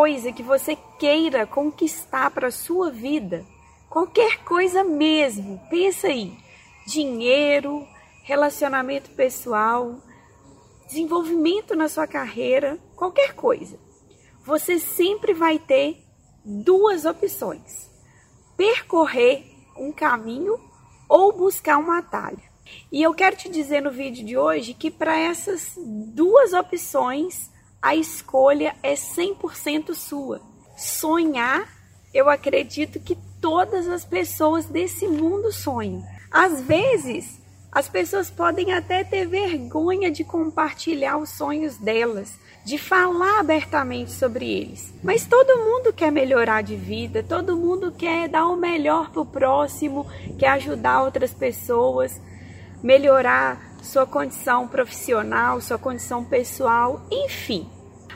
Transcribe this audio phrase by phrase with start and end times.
[0.00, 3.44] Coisa que você queira conquistar para sua vida,
[3.86, 6.32] qualquer coisa mesmo, pensa aí,
[6.86, 7.86] dinheiro,
[8.22, 9.98] relacionamento pessoal,
[10.88, 13.78] desenvolvimento na sua carreira, qualquer coisa.
[14.42, 16.02] Você sempre vai ter
[16.42, 17.90] duas opções:
[18.56, 19.44] percorrer
[19.76, 20.58] um caminho
[21.10, 22.40] ou buscar um atalho.
[22.90, 27.50] E eu quero te dizer no vídeo de hoje que para essas duas opções
[27.82, 30.40] a escolha é 100% sua.
[30.76, 31.66] Sonhar,
[32.12, 36.04] eu acredito que todas as pessoas desse mundo sonham.
[36.30, 37.40] Às vezes,
[37.72, 44.50] as pessoas podem até ter vergonha de compartilhar os sonhos delas, de falar abertamente sobre
[44.50, 44.92] eles.
[45.02, 49.26] Mas todo mundo quer melhorar de vida, todo mundo quer dar o melhor para o
[49.26, 50.06] próximo,
[50.38, 52.20] quer ajudar outras pessoas,
[52.82, 57.66] melhorar sua condição profissional, sua condição pessoal, enfim.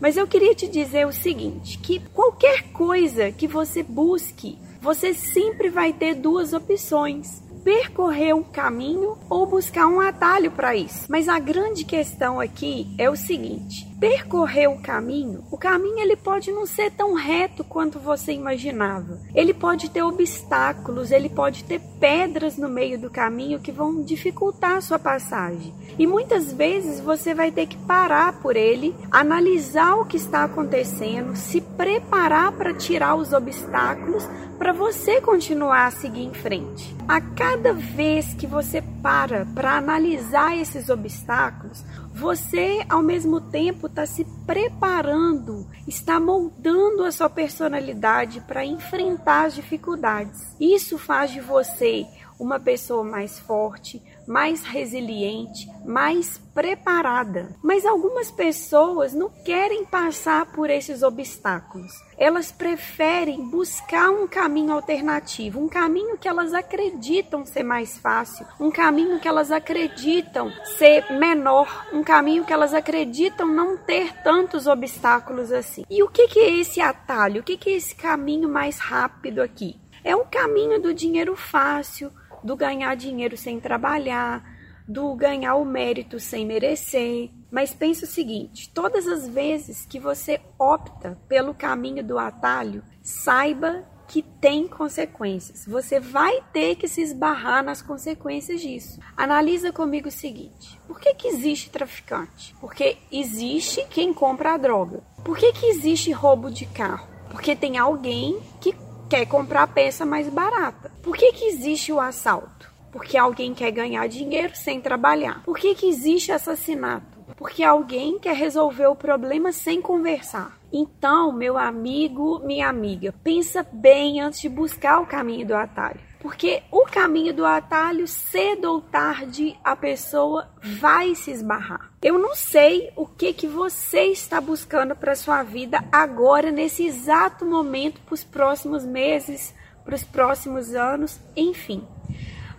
[0.00, 5.68] Mas eu queria te dizer o seguinte, que qualquer coisa que você busque, você sempre
[5.68, 11.04] vai ter duas opções percorrer um caminho ou buscar um atalho para isso.
[11.06, 16.52] Mas a grande questão aqui é o seguinte: percorrer um caminho, o caminho ele pode
[16.52, 19.18] não ser tão reto quanto você imaginava.
[19.34, 24.76] Ele pode ter obstáculos, ele pode ter pedras no meio do caminho que vão dificultar
[24.76, 25.74] a sua passagem.
[25.98, 31.34] E muitas vezes você vai ter que parar por ele, analisar o que está acontecendo,
[31.34, 34.24] se preparar para tirar os obstáculos
[34.58, 36.94] para você continuar a seguir em frente.
[37.06, 41.84] A cada vez que você para para analisar esses obstáculos,
[42.18, 49.54] você ao mesmo tempo está se preparando, está moldando a sua personalidade para enfrentar as
[49.54, 50.56] dificuldades.
[50.58, 52.04] Isso faz de você
[52.36, 57.48] uma pessoa mais forte, mais resiliente, mais preparada.
[57.62, 61.90] Mas algumas pessoas não querem passar por esses obstáculos.
[62.18, 68.70] Elas preferem buscar um caminho alternativo, um caminho que elas acreditam ser mais fácil, um
[68.70, 75.50] caminho que elas acreditam ser menor, um caminho que elas acreditam não ter tantos obstáculos
[75.50, 75.86] assim.
[75.88, 77.40] E o que, é esse atalho?
[77.40, 79.80] O que é esse caminho mais rápido aqui?
[80.04, 82.12] É o caminho do dinheiro fácil,
[82.42, 84.44] do ganhar dinheiro sem trabalhar,
[84.86, 87.30] do ganhar o mérito sem merecer.
[87.50, 93.84] Mas pense o seguinte: todas as vezes que você opta pelo caminho do atalho, saiba
[94.08, 95.66] que tem consequências.
[95.66, 98.98] Você vai ter que se esbarrar nas consequências disso.
[99.14, 102.54] Analisa comigo o seguinte: por que, que existe traficante?
[102.58, 105.02] Porque existe quem compra a droga.
[105.22, 107.06] Por que, que existe roubo de carro?
[107.30, 108.74] Porque tem alguém que
[109.08, 110.90] quer comprar peça mais barata.
[111.02, 112.70] Por que, que existe o assalto?
[112.92, 115.42] Porque alguém quer ganhar dinheiro sem trabalhar.
[115.44, 117.17] Por que, que existe assassinato?
[117.38, 120.58] Porque alguém quer resolver o problema sem conversar.
[120.72, 126.00] Então, meu amigo, minha amiga, pensa bem antes de buscar o caminho do atalho.
[126.18, 131.92] Porque o caminho do atalho, cedo ou tarde, a pessoa vai se esbarrar.
[132.02, 137.46] Eu não sei o que que você está buscando para sua vida agora nesse exato
[137.46, 141.86] momento, para os próximos meses, para os próximos anos, enfim.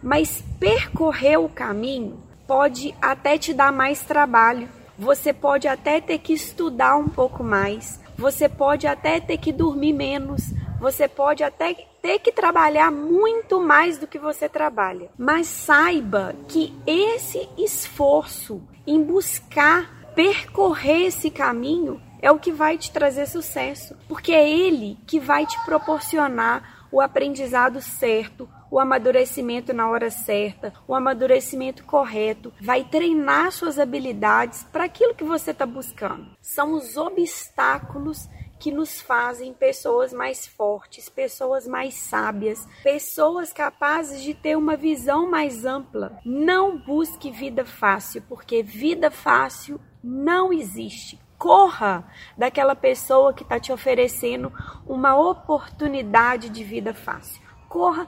[0.02, 4.68] Mas percorrer o caminho pode até te dar mais trabalho.
[4.98, 8.00] Você pode até ter que estudar um pouco mais.
[8.18, 10.52] Você pode até ter que dormir menos.
[10.82, 15.12] Você pode até ter que trabalhar muito mais do que você trabalha.
[15.16, 22.92] Mas saiba que esse esforço em buscar percorrer esse caminho é o que vai te
[22.92, 29.90] trazer sucesso, porque é ele que vai te proporcionar o aprendizado certo, o amadurecimento na
[29.90, 36.28] hora certa, o amadurecimento correto, vai treinar suas habilidades para aquilo que você está buscando.
[36.42, 38.28] São os obstáculos
[38.60, 45.30] que nos fazem pessoas mais fortes, pessoas mais sábias, pessoas capazes de ter uma visão
[45.30, 46.20] mais ampla.
[46.26, 51.18] Não busque vida fácil, porque vida fácil não existe.
[51.38, 52.06] Corra
[52.38, 54.52] daquela pessoa que está te oferecendo
[54.86, 57.42] uma oportunidade de vida fácil.
[57.70, 58.08] Corra